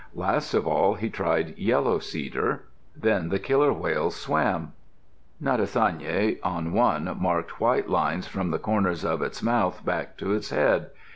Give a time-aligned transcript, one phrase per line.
[0.15, 2.63] Last of all he tried yellow cedar.
[2.95, 4.73] Then the killer whales swam.
[5.39, 10.49] Natsayane on one marked white lines from the corners of its mouth back to its
[10.49, 10.89] head.